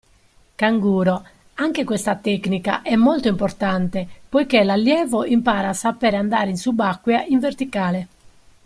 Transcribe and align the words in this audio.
Canguro: 0.55 1.27
anche 1.53 1.83
questa 1.83 2.15
tecnica 2.15 2.81
è 2.81 2.95
molto 2.95 3.27
importante 3.27 4.07
poiché 4.27 4.63
l'allievo 4.63 5.25
impara 5.25 5.69
a 5.69 5.73
sapere 5.73 6.17
andare 6.17 6.49
in 6.49 6.57
subacquea 6.57 7.25
in 7.25 7.37
verticale. 7.37 8.07